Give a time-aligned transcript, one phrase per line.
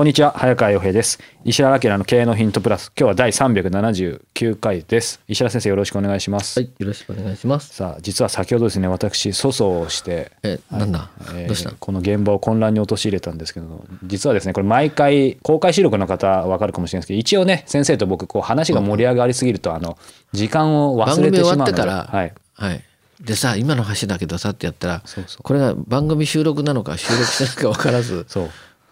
[0.00, 1.18] こんにちは早川洋平です。
[1.44, 2.90] 石原明の経営のヒントプラス。
[2.98, 5.20] 今日は第379回です。
[5.28, 7.74] 石原先生よろしくお願いします、はい、よろしくお願いします。
[7.74, 11.72] さあ実は先ほどですね私粗相をしてえ、なんだ、えーどうした？
[11.78, 19.98] この現場を混乱に陥れたんですけど実はですねこれ毎回公開収録の方は分かるかもしれないですけど一応ね先生と僕こう話が盛り上がりすぎるとあの
[20.32, 22.84] 時間を忘番組終れてしまうのでわってから、はい、はい。
[23.20, 25.42] でさ、今の話だけどさってやったら、そうそう。
[25.42, 28.50] これが番組収録なのか収録してないか分からず、そう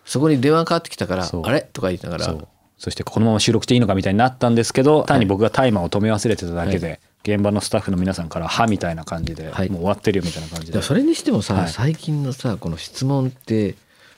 [0.09, 1.61] そこに電話かかってきたからあれ？
[1.61, 2.35] とか言いながら。
[2.79, 9.69] そ、してこのまま収録していいのかみたいになったんですけど単に僕がタイマーを止め忘れてただけで、現場のスタッフの皆さんから「は」みたいな感じで、はい。
[9.69, 10.81] もう終わってるよみたいな感じで。
[10.81, 11.69] それにしてもさ、はい。
[11.69, 13.75] 最近のさ、この質問って、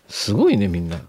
[0.08, 1.00] すごいね、みんな。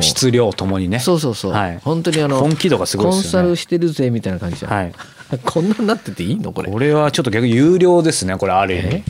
[0.00, 1.00] 質量ともにね。
[1.00, 1.52] そうそうそう。
[1.52, 1.78] はい。
[1.78, 3.48] 本当にあの、本気度がすごいコンサですよね。
[3.48, 4.72] ルしてるぜみたいな感じじゃん。
[4.72, 4.92] はい
[5.44, 6.52] こんなになってていいの？
[6.52, 6.70] これ。
[6.70, 9.02] これはちょっと逆に有料ですねこれある意味え？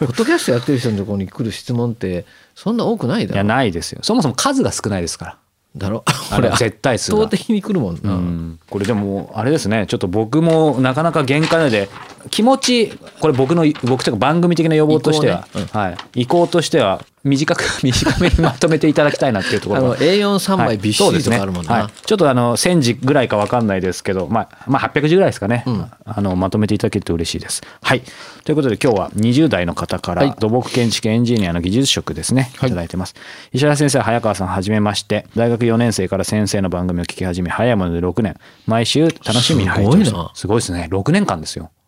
[0.00, 3.44] ポッドキャストやってる人のところに来る質問って、そんな多くないいやだろ。
[3.48, 5.36] ないですよそもそも数が少ないですから
[5.76, 6.04] だろ？
[6.30, 8.14] あれ絶対数が圧倒的に来るもんな。
[8.14, 11.88] うんこれでもあれですねちょっと僕もなかなか限界で
[12.30, 15.66] 気持ちこれ僕の僕というか番組的な要望としては、意向ね。
[15.72, 19.90] はい、意向としては短く 短めにまとめていただきたいなっていうところ。
[19.90, 20.66] が A43 はい。
[20.66, 22.06] 枚びっしりとかあるもんな、はい。
[22.06, 25.64] ちょっとあの1000字ぐらいか分かんないですけど、まあ、まあ800字ぐらいですかね、
[26.04, 27.62] あのまとめていただけると嬉しいです。
[27.82, 28.02] はい。
[28.44, 30.34] ということで今日は20代の方からはい。
[30.38, 33.14] 土木建築エンジニアの技術職ですね、い、ただいてます。
[33.52, 35.26] 石原先生早川さんはじめまして。
[35.36, 38.36] 大学4年生から先生の番組を聞き始め早いもので6年。
[38.66, 39.98] 毎週楽しみに拝聴す。
[39.98, 40.30] ごいな。
[40.34, 40.88] すごいですね。
[40.90, 41.70] 6年間ですよ。
[41.76, 41.81] へ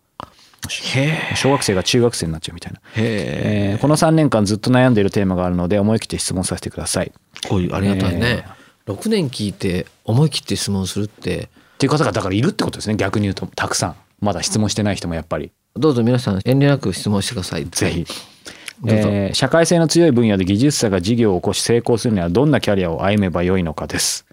[1.37, 3.73] 小学生が中学生になっちゃうみたいな、え。
[3.75, 7.13] えーこの3年間ずっと悩んでいるテーマがあるので思い切って質問させてください。
[7.49, 8.47] こういうありがたいね、
[8.87, 11.49] 6年聞いて思い切って質問するって。
[11.75, 12.97] っていう方がだからいるってことですね。
[12.97, 13.97] 逆に言うとたくさん。
[14.21, 15.51] まだ質問してない人もやっぱり。
[15.77, 17.67] どうぞ皆さん遠慮なく質問してください。
[17.67, 18.07] ぜひ、
[18.87, 24.25] えー社会性の強い分野で技術者が事業を起こし成功するにはどんなキャリアを歩めばよいのかです。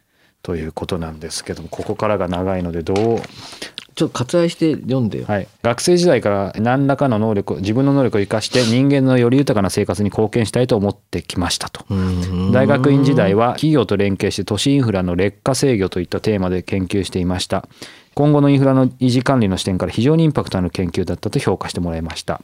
[0.43, 3.21] ということなんですけどもここからが長いのでどう、
[3.95, 11.85] ちょっと割愛して読んでよ、はい、学生時代から何らかの能力自分の能力を生かして人間のより豊かな生活に貢献したいと思ってきましたと。
[11.89, 12.51] うん。
[12.51, 17.67] 大学院時代は企業と連携して都市インフラの劣化制御といったテーマで研究していました。
[18.13, 22.41] 今後のインフラの維持管理の視点から非常にインパクトある研究だったと評価してもらいました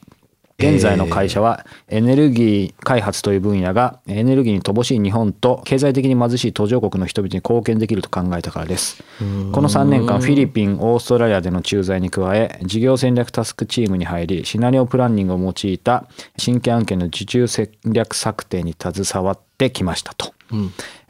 [0.60, 9.04] 現在の会社はエネルギー開発という分野がエネルギーに乏しい日本と経済的に貧しい途上国の人々に貢献できると考えたからです。
[9.52, 16.08] この3年間フィリピンオーストラリアでの駐在に加え事業戦略タスクチームに入りシナリオプランニングを用いた
[16.38, 20.34] 新規案件の受注戦略策定に携わってきましたと。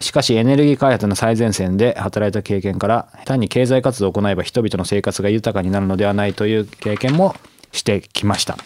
[0.01, 7.33] しかしエネルギー開発の最前線で働いた経験から単に経済活動を行えば人々の生活が豊かになるのではないという経験も
[7.71, 8.57] してきました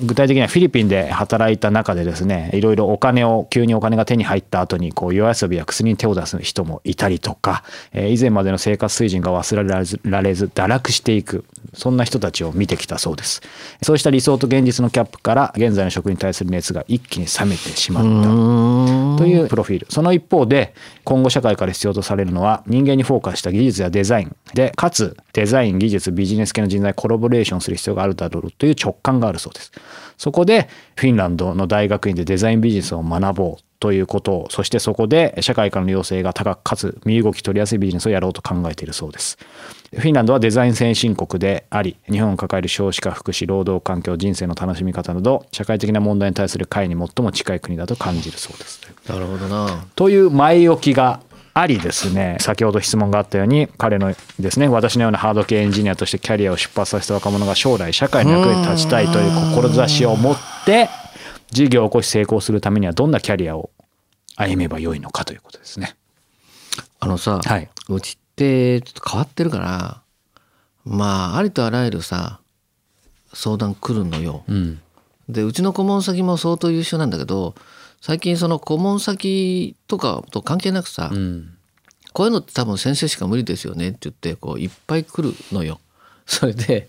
[0.00, 7.62] 具体的にはフィリピンで働いた中でですねいろいろお金を急にお金が手に入った後にこう夜遊びや薬に手を出す人もいたりとか、
[7.92, 13.42] えー以前までの生活水準が忘れられずられず堕落していくそんな人たちを見てきたそうです。
[13.82, 19.18] そうした理想と現実のキャップから現在の職に対する熱が一気に冷めてしまった。
[19.18, 19.86] というプロフィール。
[19.90, 24.36] その一方で今後社会から必要とされるのは人間にフォーカスした技術やデザイン。
[24.54, 29.72] でかつデザイン技術ビジネス系の人材コラボレーションする必要があるだろうという直感があるそうです
[30.18, 39.38] そこでフィンランドの大学院でデザインビジネスを学ぼうということをそしてそこで社会からの要請が高くかつ身動き取りやすいビジネスをやろうと考えているそうです。
[39.92, 48.80] フィンランドはデザイン先進国であり日本を抱える少子化福祉労働環境人生の楽しみ方など社会的な問題に対する会に最も近い国だと感じるそうです。
[49.08, 49.84] なるほどな。
[49.94, 51.20] という前置きが
[51.58, 60.36] ありですね先ほど質問があったように彼のですね私のようなハード系エンジニアとしてキャリアを出発させた若者が将来社会の役に立ちたいという志を持っ
[60.66, 60.90] て
[61.50, 63.70] 事業を起こし成功するためにはどんなキャリアを
[64.36, 65.96] 歩めばよいのかということですね。
[67.00, 70.02] あのさ、はいうちってちょっと変わってるから
[70.84, 72.40] まあありとあらゆるさ
[73.32, 74.44] 相談来るのよ。
[74.46, 74.80] うん
[75.30, 77.54] でうちの顧問先も相当優秀なんだけど
[78.06, 81.52] 最近その顧問先とかと関係なくさ、うん
[82.12, 85.80] こういうのって多分先生しか無理ですよねって言ってこういっぱい来るのよ。
[86.24, 86.88] それで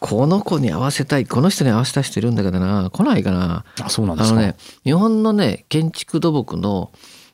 [0.00, 3.64] この子に合わせたいこの人に合わせたい人いるんだけどな来ないかな。
[3.80, 6.90] あそうなんですかあのね日本のね建築土木の、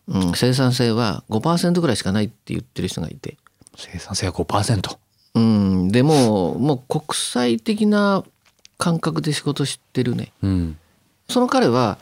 [0.09, 3.39] うん、生産性は5%ぐらいしかないって言ってる人がいて、
[3.75, 4.99] 生産性は5%
[5.33, 8.23] うん、でももう国際的な
[8.77, 10.33] 感覚で仕事してるね。
[10.43, 10.79] うん
[11.31, 11.97] その彼は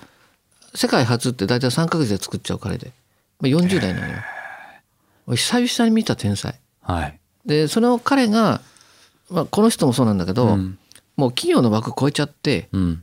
[0.74, 2.92] 世界初って大体3ヶ月で作っちゃう彼で、
[3.40, 4.14] まあ、40代なのよ。
[5.26, 6.58] 俺久々に見た天才。
[6.82, 7.20] はい。
[7.46, 8.60] でその彼が、
[9.30, 10.78] まあ、この人もそうなんだけど、うん。
[11.16, 13.02] もう企業の枠超えちゃってうん。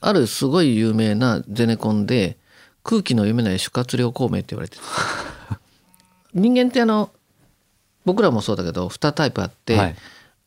[0.00, 2.36] あるすごい有名なゼネコンで
[2.84, 4.82] 空気の読めない諸葛亮孔明って言われてる。
[6.34, 7.10] 人間ってあの
[8.04, 9.96] 僕らもそうだけど2タイプあって、はい。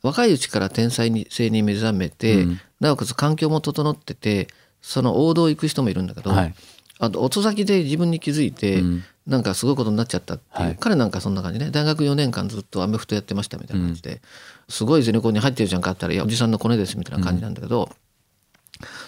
[0.02, 2.62] 若いうちから天才に性に目覚めて、うん。
[2.80, 4.48] なおかつ環境も整ってて
[4.82, 6.54] その王道を行く人もいるんだけど、はい。
[7.00, 9.04] あと遅咲きで自分に気づいて、うん。
[9.28, 10.78] なんかすごいことになっちゃったっていう、はい。
[10.80, 11.70] 彼なんかそんな感じね。
[11.70, 14.22] 大学4年間ずっとアメフトやってましたみたいな感じで、
[14.68, 17.90] すごいゼネコンに入ってるじゃんかって言ったら「いやおじさんのコネです」みたいな感じなんだけど、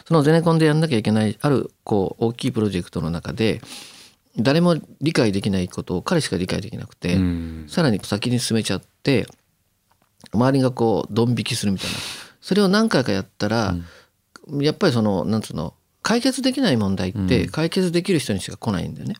[0.08, 3.62] そのゼネコンでやんなきゃいけないあるこう大きいプロジェクトの中で
[4.38, 7.66] 誰も理解できないことを彼しか理解できなくて、うん。
[7.68, 9.28] さらに先に進めちゃって
[10.34, 11.98] 周りがこうドン引きするみたいな。
[12.42, 13.76] それを何回かやったら、
[14.60, 19.16] やっぱりそのなんつうの解決できない問題って解決できる人にしか来ないんだよね。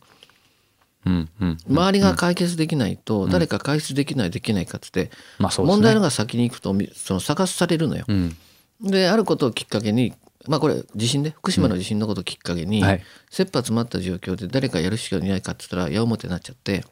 [1.04, 8.04] うんうん周りが解決できないと誰か解決できないできないかっつって問題のが先に行くとみその探されるのよ。
[8.06, 8.36] うん。
[8.80, 10.14] であることをきっかけに
[10.46, 13.02] まあこれ地震で福島の地震のことをきっかけに、はい。
[13.30, 16.84] 切羽詰まった状況で誰かやるしかいないかって言ったら矢面になっちゃって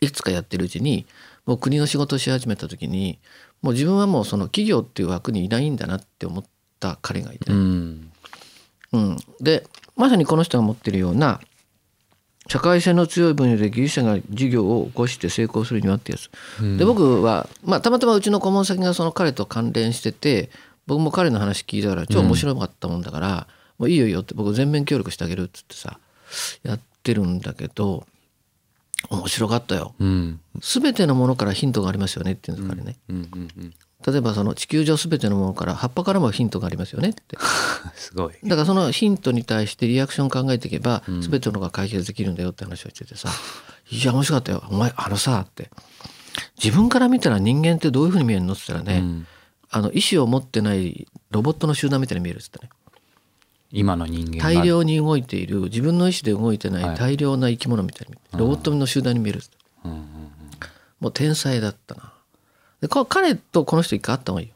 [0.00, 1.06] いくつかやってるうちに
[1.46, 3.18] もう国の仕事をし始めた時に
[3.62, 6.44] もう自分はもうその企業っていう枠にいないんだなって思っ
[6.80, 7.52] た彼がいて。
[7.52, 8.12] うね、ん。
[8.92, 9.16] うん。
[9.40, 9.66] で
[9.96, 11.40] まさにこの人が持ってるような
[12.48, 16.30] 社会性の強い分野で技術者が事業を起こして成功するにはってやつ、
[16.78, 20.50] で僕は、まあ、たまたまうちの顧問先がその彼と関連してて
[20.86, 23.46] 僕も彼の話聞いたから超面白かったもんだから、
[23.78, 26.00] もういいよいいよって僕全面協力してあげるっつってさ
[26.64, 28.04] やってるんだけど
[29.10, 29.94] 面白かったよ。
[30.00, 30.40] うん。
[30.60, 32.96] 全てのものからヒントがありますよねっていうんです彼ね。
[33.08, 33.74] うんうんうん
[34.06, 37.36] 例えばその地球上全てのものから葉っぱからもヒントがありますよねって。
[37.94, 38.34] すごい。
[38.44, 43.28] だからそのヒントに対してリアクション考えていけば全てののが解決できるんだよって話をしててさ
[43.90, 44.64] 「いや面白かったよ。
[44.70, 45.70] お前あのさ」って。
[46.62, 49.26] 自分から見たら人間ってどういうふうに見えるのって言ったらね、うん。
[49.70, 52.70] あの意思を持ってないロボットの集団みたいに見えるっつってね。
[53.72, 54.42] 今の人間が。
[54.42, 56.96] 大量に動いている自分の意思で動いてなはい。
[56.96, 58.40] い大量な生き物みたいに見える。
[58.40, 60.00] ロボットの集団に見えるっつってうんうん。
[61.00, 62.12] もう天才だったな
[62.80, 64.54] でこ彼とこの人一回会った方がいいよ。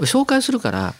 [0.00, 0.94] 紹介するから。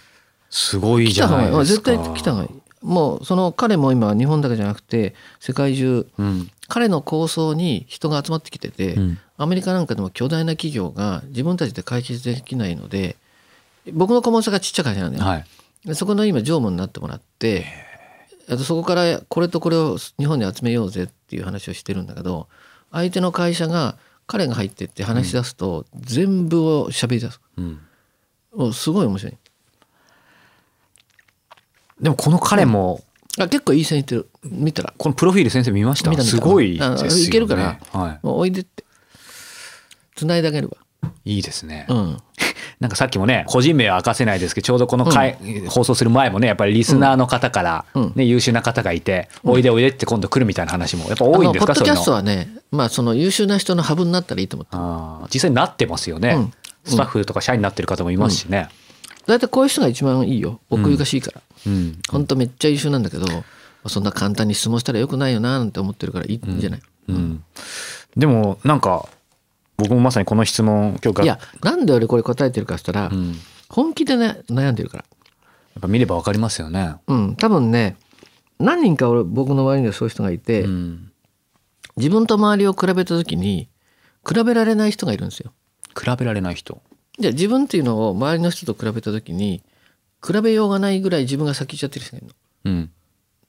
[0.51, 1.67] すごいじゃないですがいい。
[1.67, 2.51] 絶か対来た方がいい。
[2.83, 6.51] もうその彼も今日本だけじゃなくて世界中うん。
[6.67, 9.19] 彼の構想に人が集まってきてて、うん。
[9.37, 13.17] アメリカなんかでも巨大な企業が自分たちで解決できないので
[13.93, 15.45] 僕の顧問先がちっちゃい会社なんだよ、はい。
[15.85, 17.67] でそこの今常務になってもらって
[18.49, 22.49] あとそこからこれとこれを日本に集めようぜっていう話をしてるんだけど
[22.93, 27.41] 相手の会社が彼が入ってって話し出すと全部を喋り出す。
[27.57, 27.81] うん。
[28.55, 29.37] もうすごい面白い。
[32.01, 33.05] でもこの彼も
[33.39, 34.29] あ結構いい線いってる。
[34.43, 34.95] 見たら。
[34.97, 36.11] このプロフィール先生見ました？
[36.11, 37.23] 見たすごいですね。
[37.23, 37.79] いけるから。
[37.93, 38.85] はもうおいでって。
[40.17, 40.77] 繋いであげるわ
[41.25, 41.87] いいいですね。
[41.89, 42.19] うん
[42.81, 45.39] なんかさっきもね個人名は明かせないですけどちょうどこの回、
[45.69, 48.13] 放送する前もねやっぱりリスナーの方から、うん。
[48.15, 51.75] ね優秀な方がいて、おいでおいでって今度来るみたいな話もやっぱ多いんですか？
[51.75, 56.53] ポッドキャストはねまあその優秀な人のハブになったらいいと思って実際になってますよね、うん。
[56.85, 58.69] スタッフとか社員になってる方もいますしね、
[59.27, 60.61] 大体こういう人が一番いいよ。
[60.71, 61.99] 奥ゆかしいから、うん。
[62.11, 63.27] ほんとめっちゃ優秀なんだけど
[63.87, 67.45] そんな簡単に質問したらよくないよななんて思ってるからいいんじゃない、うん。
[68.17, 69.09] でもなんか
[69.85, 71.25] 僕もまさにこの質問今日が。
[71.25, 73.35] いやなんで俺これ答えてるかっつったら、うん、や
[73.69, 75.05] 本気でね悩んでるから。
[75.79, 77.37] っぱ見ればわかりますよね、うん。
[77.37, 77.97] 多分ね
[78.59, 81.13] 何人か俺僕の周りにはそういう人がいて、うん、
[81.97, 83.69] 自分と周りを比べた時に
[84.27, 85.53] 比べられない人がいるんですよ。
[85.99, 86.81] 比べられない人。
[87.19, 89.63] じゃあ自分っていうのを周りの人と比べた時に
[90.25, 92.35] 比べようがないぐらい自分が先行っちゃってる人がいるの。
[92.65, 92.91] うん。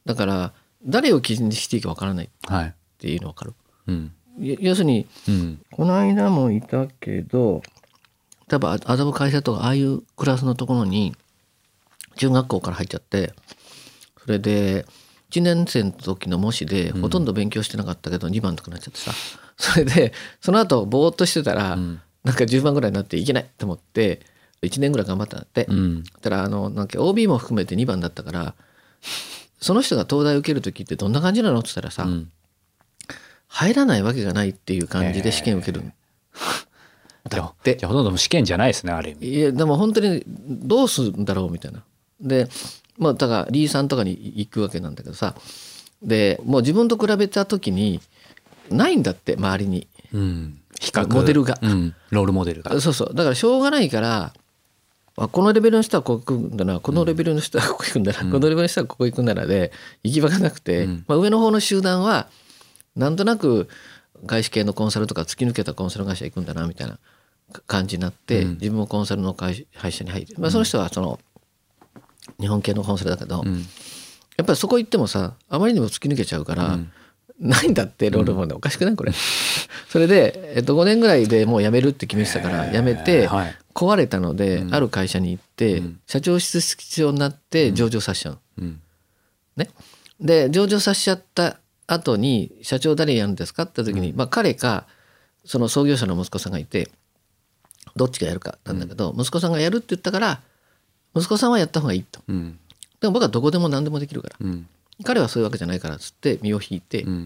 [0.05, 3.53] だから誰を基準にしていいかわからないっはいていうの分かる。
[3.87, 3.95] うん。
[3.95, 5.61] や要するにうん。
[5.71, 7.61] この間もいたけど
[8.47, 11.15] 多分麻布会社とかああいうクラスのところに
[12.17, 13.33] 中学校から入っちゃって
[14.21, 14.85] それで
[15.31, 19.11] 1年生の時の模試でほとんど勉強してなかったけど2番とかなっちゃってさ。
[19.57, 20.11] それで
[20.41, 22.01] その後ぼーっとしてたらん。
[22.23, 24.21] なんか10番ぐらいになっていけないと思って
[24.63, 25.65] 1年ぐらい頑張ったんだって。
[25.69, 26.03] うん。
[26.21, 28.55] たらあのなんか OB も含めて2番だったから
[29.59, 32.31] その人が東大受ける時ってどんな感じなのって言ったらさ、うん
[33.55, 35.79] 入らないわけがないっていう感じで試験受ける、
[37.31, 37.85] じゃあだって。
[37.85, 39.29] ほとんど試験じゃないですねある意味。
[39.29, 41.81] いやでも本当にどうするんだろうみたいな。
[42.19, 42.49] で
[42.97, 45.35] まあだからリーさんとかに行くわけなんだけどさ。
[46.03, 48.01] でもう自分と比べた時に
[48.69, 49.87] ないんだって周りに。
[50.11, 50.59] うん。
[50.81, 51.07] 比較。
[51.07, 51.57] モデルが。
[51.61, 51.95] うん。
[52.09, 52.77] ロールモデルが。
[52.81, 53.13] そうそう。
[53.15, 54.33] だからしょうがないから
[55.15, 56.81] あこのレベルの人はここ行くんだな。
[56.81, 59.71] このレベルの人はここ行くんだな、このレベルの人はここ行くんだなで
[60.03, 61.05] 行き場がなくて、うん。
[61.07, 62.27] まあ、上の方の集団は
[62.95, 63.67] なんとなく
[64.25, 66.97] 外資系のコンサルとか突き抜けたコンサル会社行くんだなみたいな
[67.67, 68.51] 感じになって、うん。
[68.53, 71.19] 自分もコンサルの会会社に入って、まあ、その人はその
[72.39, 73.65] 日本系のコンサルだけど、うん。
[74.37, 76.91] やっぱりそこ行ってもさあまりにも突き抜けちゃうから、うん。
[77.39, 79.11] ないんだってロールモデル、おかしくないこれ。
[79.89, 83.55] それで、えっと、5年ぐらいでもう辞めるって決めてたから辞めてはい。
[83.73, 84.73] 壊れたので、うん。
[84.73, 85.99] ある会社に行って、うん。
[86.07, 88.81] 社長室必要になって上場させちゃう、うん。
[89.57, 89.69] ね。
[90.19, 93.63] で上場させちゃった後に社長誰やるんですか？
[93.63, 94.85] って時に、まあ、彼か
[95.43, 96.89] その創業者の息子さんがいて
[97.95, 100.41] どっちがやるかなんだけど、息子さんがやるって言ったから
[101.15, 102.21] 息子さんはやった方がいいと。
[102.27, 102.59] うん。
[102.99, 104.35] でも僕はどこでも何でもできるから。
[104.39, 104.67] うん。
[105.03, 107.25] 彼はそういうわけじゃないからっつって身を引いて、うん。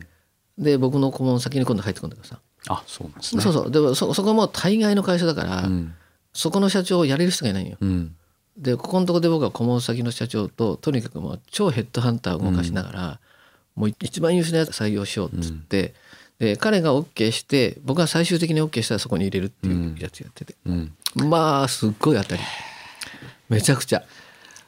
[0.58, 3.42] で僕の顧問先に今度入ってくるんだけどさ、あそうなんですね。
[3.42, 3.72] そうそう。
[3.72, 5.94] でもそそこも大概の会社だから、うん。
[6.34, 7.78] そこの社長をやれる人がいないんよ。
[7.80, 8.16] うん。
[8.58, 13.20] でここのとこで僕は顧問先の社長ととにかくもう超ヘッドハンターを動かしながら、
[13.80, 15.94] もう一番優秀なやつ採用しようっつって、
[16.38, 20.92] で彼が OK して僕が最終的に OK したらそこに入れるっていうやつやってて、うん。
[21.16, 22.42] まあすっごい当たり。
[23.48, 24.04] めちゃくちゃ。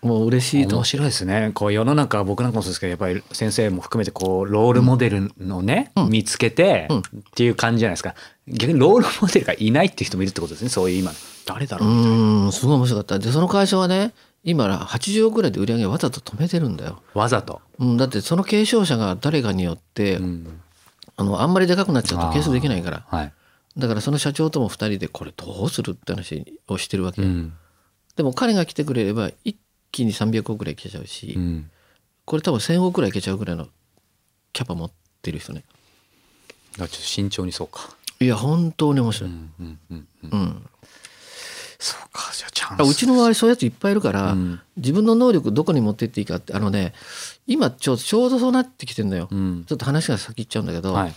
[0.01, 0.77] もう嬉しいと。
[0.77, 1.51] 面白いですね。
[1.53, 6.99] こう世の中僕なんかもそうですけどやっぱり先生も含めてこうロールモデルのね、見つけてうん。
[6.99, 7.01] っ
[7.35, 8.15] ていう感じじゃないですか。
[8.47, 11.17] 逆にロールモデルがいないっていう人もいるってことですねそういう今の。
[11.45, 13.19] 誰だろうう、ーんすごい面白かった。
[13.19, 20.61] でその会社はね今ら80億ぐらいで売り上げわざと止めてるんだよ、わざと、うん、だってその継承者が誰かによって、うん。
[21.17, 23.05] あのあんまりでかくなっちゃうと係数できないから。
[23.07, 23.33] はい。
[23.77, 27.53] だからその社長とも2人でこれどうするって話をしてるわけ、うん。
[28.15, 29.57] でも彼が来てくれれば一
[29.91, 31.69] 気に300億ぐらいいけちゃうし、うん。
[32.25, 33.67] これ多分1000億ぐらいいけちゃうぐらいの
[34.53, 35.63] キャパ持ってる人ね。
[36.75, 37.95] あちょっと慎重にそうか。
[38.19, 40.29] いや本当に面白い、うんうんうんうん。
[40.31, 40.65] うん
[41.81, 44.59] そうかじゃあチャンスあうちの周りそういうやついっぱいいるから、うん。
[44.77, 46.93] 自分の能力どこに持ってっていいかってあのね
[47.47, 49.65] 今ちょちょうどそうなってきてんだよ、うん。
[49.65, 51.13] ちょっと話が先行っちゃうんだけど、はい。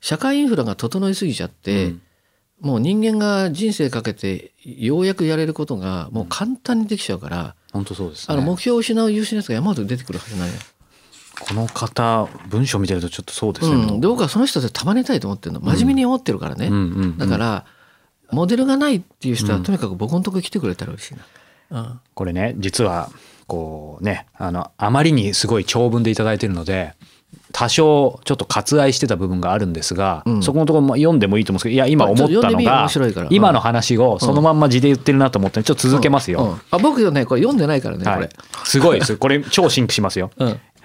[0.00, 2.02] 社会インフラが整いすぎちゃって、うん。
[2.62, 8.34] もう人間が人生かけてようやくやれることがもう簡単にできちゃうから、本当そうですね。
[8.34, 10.54] あの目標を失う優秀なやつが山ほど出てくるはずなんよ。
[11.38, 15.60] この方文章見てるとちょっとそうですね、うん、で僕はその人で束ねたいと思ってるの。
[15.60, 16.70] 真面目に思ってるからね、
[17.18, 17.66] だから
[18.30, 21.14] モデルがないっていう人はとにかく僕のところに来てくれたら嬉しい
[21.70, 21.82] な。
[21.82, 22.00] うん。
[22.14, 23.10] これね実は
[23.46, 26.94] こうねあのあまりにすごい長文でいただいてるので
[27.52, 30.42] 多少ちょっと割愛してた部分があるんですが、うん。
[30.42, 32.88] そこのところも読んでもいいと思うんですけどいや今思ったのが
[33.30, 36.44] 今の話をそのまんま字で言ってるなと思ってちょっと続けますよ。
[36.44, 36.60] うん。
[36.70, 38.16] あ僕よねこれ読んでないからねこれ。
[38.16, 38.28] はい。、
[38.64, 39.16] すごいです。
[39.16, 40.30] これ超シンクしますよ。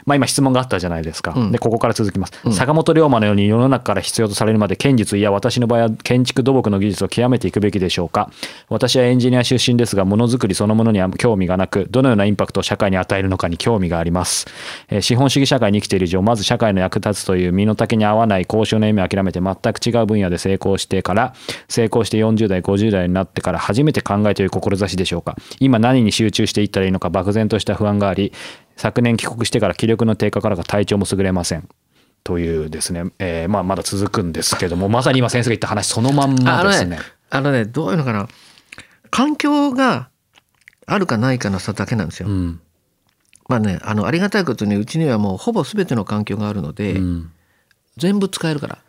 [0.06, 1.52] うんまあ、今質問があったじゃないですか、うん。
[1.52, 2.54] でここから続きます、うん。
[2.54, 8.32] 坂本龍馬のように世の中から必要とされるまで剣術いや私の場合は建築土木の技術を極めていくべきでしょうか。
[8.70, 14.48] 私はエンジニア出身ですがものづくりそのものには興味がなくどのようなインパクトを社会に与えるのかに興味があります、
[14.90, 21.34] えー資本主義社会に生きている以上まず社会の役立つという身の丈に合わない交渉の夢を諦めて全く違う分野で成功してから
[21.68, 25.36] 成功して40代50代になってから初めて考えている志でしょうか。
[25.60, 28.32] 今何に集中していったらいいのか漠然とした不安があり
[28.78, 31.68] 昨年帰国してから気力の低下からか体調も優れません
[32.24, 37.00] というですね、えーまあ、まだ続くんですけどもまさに今先生が言った話そのまんまですね。
[37.30, 38.28] あのねどういうのかな。
[39.10, 40.10] 環境が
[40.86, 42.30] あるかないかの差だけなんですよ。
[42.30, 42.62] うん。
[43.48, 47.32] まあねあのありがたいことにうちにはもうほぼ全ての環境があるので、うん。
[47.98, 48.80] 全部使えるから。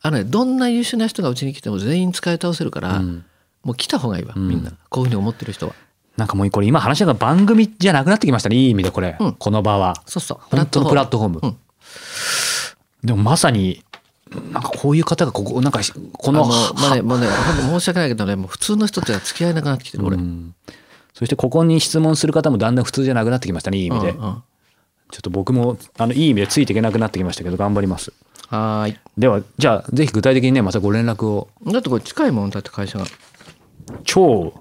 [0.00, 3.24] あのねどんな優秀な人がうちに来ても全員使い倒せるから、うん。
[3.62, 5.74] もう来た方がいいわみんな、こういうふうに思ってる人は。
[6.16, 8.56] なんかもうこれ今話が番組じゃなくなってきましたね。
[8.56, 9.32] いい意味でこれ、うん。
[9.32, 9.94] この場は。
[10.06, 10.38] そうそう。
[10.56, 11.56] 本当のプラットフォーム、うん。
[13.02, 13.82] でもまさに
[14.52, 15.80] なんかこういう方がここなんか
[16.12, 20.16] このあのまあねもうねほんと申し訳ないけどねもう普通の人とは付き合えなくなってきてる俺。
[20.16, 20.54] うん。
[21.12, 24.42] そしてここに質問する方もだんだん普通じゃなくなってきましたねいい意味で、うんうん。
[25.10, 28.12] ちょっと僕もあのいい意味でついていけなくなってきましたけど頑張ります。
[28.48, 28.98] はーい。
[29.18, 31.48] ではじゃあぜひ具体的にねまたご連絡を。
[31.66, 33.06] だってこれ近いもんだって会社が。
[34.04, 34.54] 超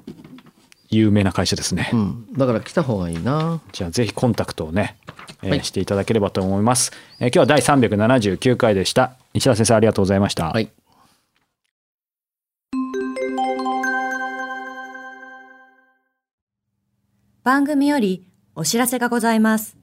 [0.96, 3.62] 有名な会社ですね、うん、だから来た方がいいな。
[3.72, 4.98] じゃあぜひコンタクトをね、
[5.42, 5.64] えーはい。
[5.64, 9.14] していただければと思います、えー今日は第379回でした。
[9.34, 10.70] 西田先生ありがとうございました、はい。
[17.44, 19.76] 番組よりお知らせがございます。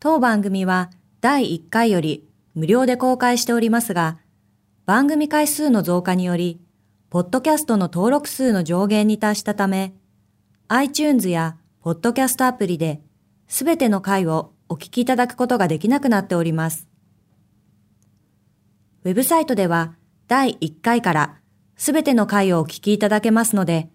[0.00, 0.90] 当番組は
[1.20, 4.18] 第1回より無料で公開しておりますが、
[4.84, 6.60] 番組回数の増加により、
[7.12, 9.92] ポッドキャストの登録数の上限に達したため、
[10.68, 13.02] iTunes やポッドキャストアプリで、
[13.48, 16.88] すべての回をお聞きいただくことができなくなっております。
[19.04, 19.94] ウェブサイトでは
[20.26, 21.36] 第1回から
[21.76, 23.90] すべての回をお聞きいただけますので、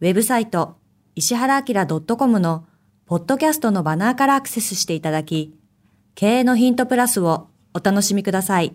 [0.00, 0.76] ウェブサイト
[1.14, 2.66] 石原明 .com の
[3.06, 5.54] ポッドキャストのバナーからアクセスしていただき、
[6.16, 8.74] 経営のヒントプラスをお楽しみください。